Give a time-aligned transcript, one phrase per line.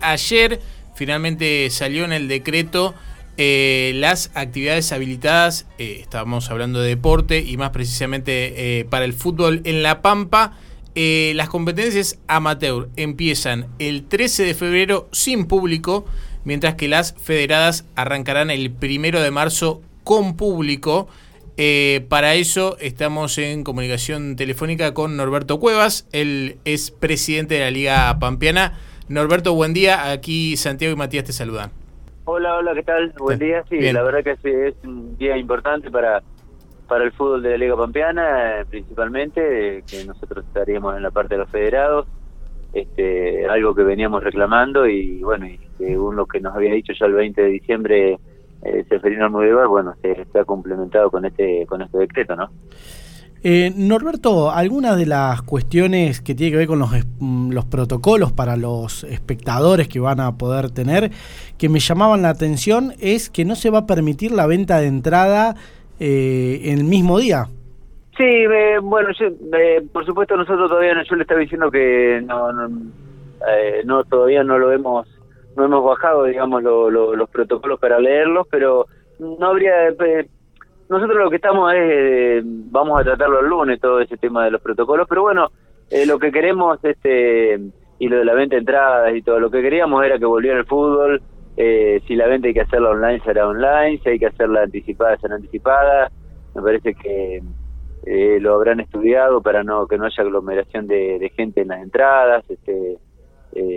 [0.00, 0.60] ayer
[0.94, 2.94] finalmente salió en el decreto
[3.42, 9.14] eh, las actividades habilitadas, eh, estábamos hablando de deporte y más precisamente eh, para el
[9.14, 10.58] fútbol en La Pampa.
[10.94, 16.04] las competencias amateur empiezan el 13 de febrero sin público,
[16.44, 21.08] mientras que las federadas arrancarán el 1 de marzo con público.
[22.10, 28.18] para eso estamos en comunicación telefónica con Norberto Cuevas, él es presidente de la Liga
[28.18, 28.78] Pampeana.
[29.10, 30.12] Norberto, buen día.
[30.12, 31.72] Aquí Santiago y Matías te saludan.
[32.26, 33.12] Hola, hola, ¿qué tal?
[33.18, 33.64] Buen día.
[33.68, 36.22] Sí, la verdad que es, un día importante para
[36.86, 41.10] para el fútbol de la Liga Pampeana, eh, principalmente, eh, que nosotros estaríamos en la
[41.10, 42.06] parte de los federados,
[42.72, 47.06] este, algo que veníamos reclamando y bueno, y según lo que nos había dicho ya
[47.06, 48.18] el 20 de diciembre
[48.62, 52.50] eh, Seferino Almudévar, bueno, se, se ha complementado con este con este decreto, ¿no?
[53.42, 56.90] Eh, Norberto, algunas de las cuestiones que tiene que ver con los,
[57.20, 61.10] mm, los, protocolos para los espectadores que van a poder tener,
[61.56, 64.88] que me llamaban la atención, es que no se va a permitir la venta de
[64.88, 65.54] entrada
[65.98, 67.46] eh, el mismo día.
[68.18, 69.08] Sí, eh, bueno,
[69.90, 74.70] por supuesto nosotros todavía no, yo le estaba diciendo que no, no, todavía no lo
[74.70, 75.08] hemos
[75.56, 78.86] no hemos bajado, digamos, los protocolos para leerlos, pero
[79.18, 79.88] no habría
[80.90, 84.50] nosotros lo que estamos es, eh, vamos a tratarlo el lunes, todo ese tema de
[84.50, 85.50] los protocolos, pero bueno,
[85.88, 87.60] eh, lo que queremos, este
[88.00, 90.58] y lo de la venta de entradas y todo, lo que queríamos era que volviera
[90.58, 91.22] el fútbol,
[91.56, 95.16] eh, si la venta hay que hacerla online será online, si hay que hacerla anticipada
[95.18, 96.10] será anticipada,
[96.56, 97.40] me parece que
[98.40, 102.98] lo habrán estudiado para no que no haya aglomeración de, gente en las entradas, este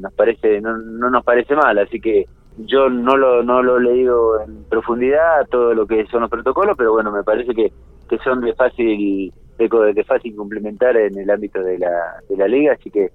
[0.00, 2.24] nos parece no, no nos parece mal, así que
[2.58, 6.76] yo no lo, no lo he leído en profundidad todo lo que son los protocolos,
[6.76, 7.72] pero bueno, me parece que,
[8.08, 12.48] que son de fácil de, de fácil complementar en el ámbito de la, de la
[12.48, 13.10] liga, así que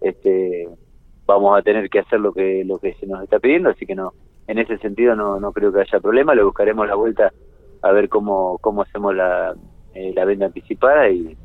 [0.00, 0.68] este
[1.26, 3.94] vamos a tener que hacer lo que lo que se nos está pidiendo, así que
[3.94, 4.12] no
[4.46, 7.32] en ese sentido no, no creo que haya problema, le buscaremos la vuelta
[7.82, 9.54] a ver cómo cómo hacemos la,
[9.94, 11.36] eh, la venta anticipada y,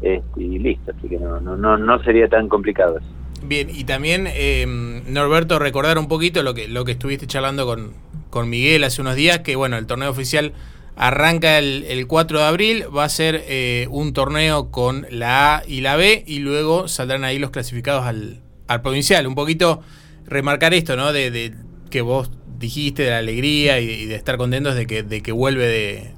[0.00, 3.08] este, y listo, así que no no no, no sería tan complicado eso.
[3.42, 4.66] Bien, y también, eh,
[5.06, 7.92] Norberto, recordar un poquito lo que, lo que estuviste charlando con,
[8.30, 10.52] con Miguel hace unos días, que bueno, el torneo oficial
[10.96, 15.62] arranca el, el 4 de abril, va a ser eh, un torneo con la A
[15.66, 19.26] y la B, y luego saldrán ahí los clasificados al, al provincial.
[19.26, 19.82] Un poquito
[20.26, 21.12] remarcar esto, ¿no?
[21.12, 21.54] De, de
[21.90, 25.66] que vos dijiste, de la alegría y, de estar contentos de que, de que vuelve
[25.66, 26.12] de,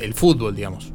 [0.00, 0.92] el fútbol, digamos.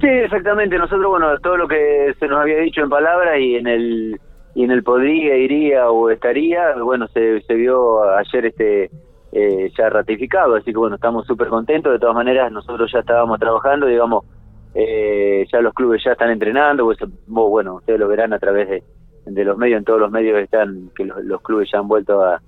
[0.00, 0.76] Sí, exactamente.
[0.76, 4.20] Nosotros, bueno, todo lo que se nos había dicho en palabras y en el
[4.56, 8.90] y en el podría, iría o estaría, bueno, se, se vio ayer este
[9.30, 13.38] eh, ya ratificado, así que bueno, estamos súper contentos, de todas maneras nosotros ya estábamos
[13.38, 14.24] trabajando, digamos,
[14.72, 16.96] eh, ya los clubes ya están entrenando, pues,
[17.26, 18.82] bueno, ustedes lo verán a través de,
[19.26, 22.40] de los medios, en todos los medios están, que los, clubes ya han vuelto a,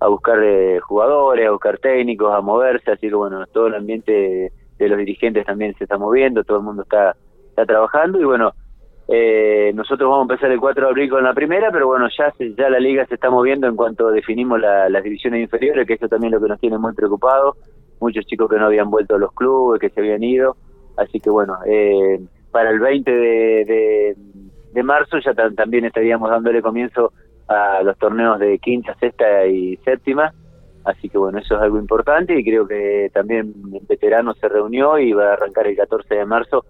[0.00, 4.50] a buscar eh, jugadores, a buscar técnicos, a moverse, así que bueno, todo el ambiente
[4.80, 7.14] de los dirigentes también se está moviendo, todo el mundo está,
[7.50, 8.52] está trabajando y bueno,
[9.08, 12.32] eh, nosotros vamos a empezar el 4 de abril con la primera, pero bueno, ya
[12.56, 16.32] ya la liga se está moviendo en cuanto definimos las divisiones inferiores, que eso también
[16.32, 17.56] es lo que nos tiene muy preocupados.
[18.00, 20.56] Muchos chicos que no habían vuelto a los clubes, que se habían ido.
[20.96, 22.20] Así que bueno, eh,
[22.50, 24.16] para el 20 de,
[24.72, 27.12] de, marzo ya también estaríamos dándole comienzo
[27.48, 30.32] a los torneos de quinta, sexta y séptima.
[30.84, 34.98] Así que bueno, eso es algo importante y creo que también el veterano se reunió
[34.98, 36.64] y va a arrancar el 14 de marzo.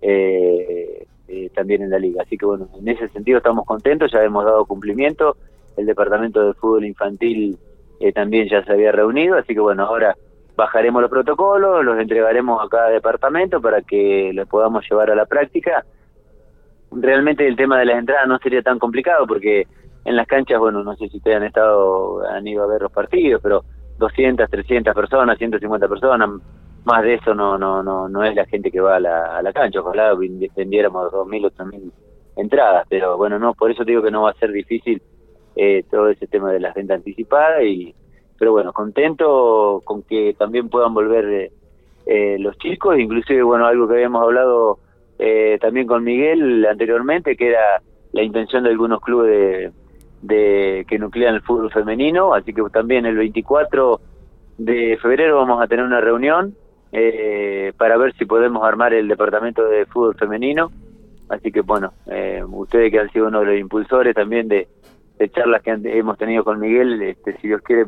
[0.00, 2.22] Eh, eh, también en la liga.
[2.22, 5.36] Así que bueno, en ese sentido estamos contentos, ya hemos dado cumplimiento,
[5.76, 7.56] el departamento de fútbol infantil
[8.00, 10.16] eh, también ya se había reunido, así que bueno, ahora
[10.56, 15.26] bajaremos los protocolos, los entregaremos a cada departamento para que los podamos llevar a la
[15.26, 15.84] práctica.
[16.90, 19.66] Realmente el tema de las entradas no sería tan complicado porque
[20.04, 22.90] en las canchas, bueno, no sé si ustedes han estado, han ido a ver los
[22.90, 23.64] partidos, pero
[23.98, 26.30] 200, 300 personas, 150 personas,
[26.88, 29.42] más de eso no no no no es la gente que va a la, a
[29.42, 29.80] la cancha.
[29.80, 30.14] Ojalá
[30.56, 31.92] vendiéramos dos mil o tres mil
[32.38, 35.02] entradas pero bueno no por eso digo que no va a ser difícil
[35.56, 37.94] eh, todo ese tema de las ventas anticipadas y
[38.38, 41.52] pero bueno contento con que también puedan volver eh,
[42.06, 44.78] eh, los chicos inclusive bueno algo que habíamos hablado
[45.60, 47.82] también con Miguel anteriormente que era
[48.12, 49.72] la intención de algunos clubes de,
[50.22, 54.00] de que nuclean el fútbol femenino así que también el 24
[54.58, 56.54] de febrero vamos a tener una reunión
[56.92, 60.70] eh, para ver si podemos armar el departamento de fútbol femenino.
[61.28, 64.68] Así que bueno, eh, ustedes que han sido uno de los impulsores también de,
[65.32, 67.86] charlas que hemos tenido con Miguel, este, si Dios quiere,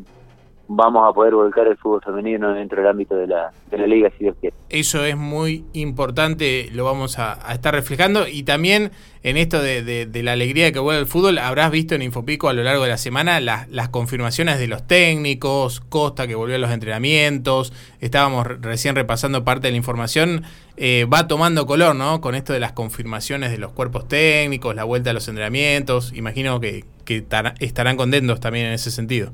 [0.72, 4.08] vamos a poder volcar el fútbol femenino dentro del ámbito de la, de la liga,
[4.16, 4.54] si Dios quiere.
[4.68, 8.28] Eso es muy importante, lo vamos a, estar reflejando.
[8.28, 8.92] Y también
[9.24, 12.62] en esto de, la alegría que vuelve el fútbol, habrás visto en Infopico a lo
[12.62, 16.70] largo de la semana las, las confirmaciones de los técnicos, Costa que volvió a los
[16.70, 20.44] entrenamientos, estábamos recién repasando parte de la información,
[20.76, 22.20] eh, va tomando color, ¿no?
[22.20, 26.60] Con esto de las confirmaciones de los cuerpos técnicos, la vuelta a los entrenamientos, imagino
[26.60, 27.26] que, que
[27.58, 29.32] estarán contentos también en ese sentido.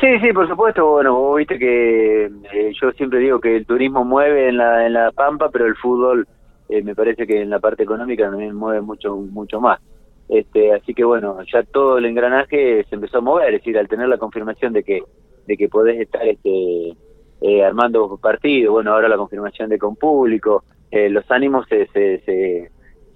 [0.00, 0.86] Sí, sí, por supuesto.
[0.86, 4.92] Bueno, vos viste que eh, yo siempre digo que el turismo mueve en la, en
[4.92, 6.26] la Pampa, pero el fútbol
[6.68, 9.80] eh, me parece que en la parte económica también mueve mucho mucho más.
[10.28, 13.88] Este, así que bueno, ya todo el engranaje se empezó a mover, es decir, al
[13.88, 15.02] tener la confirmación de que
[15.46, 16.94] de que podés estar este
[17.40, 22.70] eh, armando partidos, bueno, ahora la confirmación de con público, los ánimos se, se, se,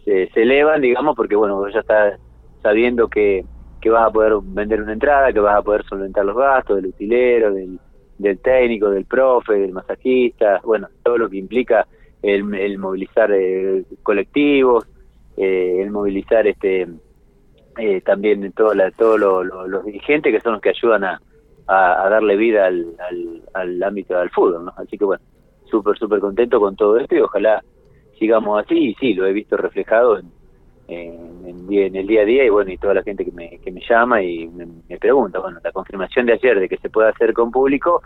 [0.05, 2.19] se, elevan, digamos, porque bueno, ya estás
[2.63, 3.45] sabiendo que
[3.83, 6.87] que vas a poder vender una entrada, que vas a poder solventar los gastos del
[6.87, 7.81] utilero, del,
[8.17, 11.87] del técnico, del profe, del masajista, bueno, todo lo que implica
[12.23, 14.87] el, movilizar eh, colectivos,
[15.37, 16.87] eh, el movilizar este
[17.79, 21.21] eh, también todo la, todos los dirigentes que son los que ayudan a,
[21.67, 24.73] a, darle vida al, al, al, ámbito del fútbol, ¿no?
[24.77, 25.25] Así que bueno,
[25.65, 27.65] súper, súper contento con todo esto y ojalá
[28.17, 30.31] sigamos así y sí, lo he visto reflejado en,
[30.93, 33.81] en, el día a día y bueno, y toda la gente que me, que me
[33.89, 37.51] llama y me, pregunta, bueno, la confirmación de ayer de que se puede hacer con
[37.51, 38.03] público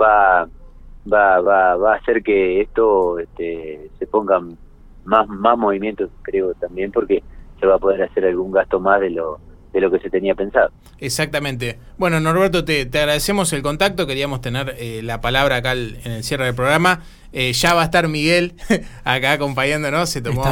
[0.00, 0.48] va
[1.12, 4.56] va va, va a hacer que esto este, se pongan
[5.04, 7.22] más más movimientos, creo también, porque
[7.58, 9.38] se va a poder hacer algún gasto más de lo
[9.72, 10.70] de lo que se tenía pensado.
[10.98, 11.78] Exactamente.
[11.96, 14.06] Bueno, Norberto, te, agradecemos el contacto.
[14.06, 17.02] Queríamos tener eh, la palabra acá en el cierre del programa.
[17.32, 18.54] Eh, ya va a estar Miguel
[19.04, 20.10] acá acompañándonos.
[20.10, 20.42] Se tomó,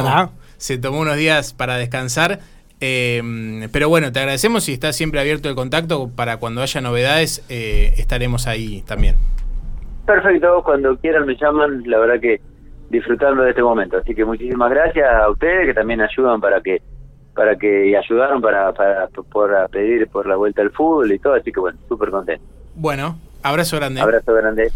[0.59, 2.39] se tomó unos días para descansar.
[2.81, 7.43] Eh, pero bueno, te agradecemos y está siempre abierto el contacto para cuando haya novedades,
[7.49, 9.15] eh, estaremos ahí también.
[10.05, 12.39] Perfecto, cuando quieran me llaman, la verdad que
[12.89, 13.97] disfrutando de este momento.
[13.97, 16.81] Así que muchísimas gracias a ustedes que también ayudan para que
[17.35, 21.59] para que ayudaron para, para, pedir por la vuelta al fútbol y todo, así que
[21.59, 22.43] bueno, súper contento.
[22.75, 24.01] Bueno, abrazo grande.
[24.01, 24.71] Abrazo grande.